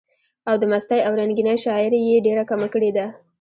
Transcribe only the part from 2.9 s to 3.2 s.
ده،